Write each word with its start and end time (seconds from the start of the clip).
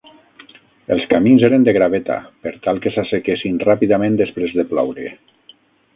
Els 0.95 1.03
camins 1.11 1.43
eren 1.49 1.67
de 1.67 1.75
graveta, 1.77 2.17
per 2.47 2.53
tal 2.65 2.81
que 2.87 2.95
s'assequessin 2.97 3.61
ràpidament 3.67 4.19
després 4.23 4.57
de 4.61 4.67
ploure. 4.73 5.11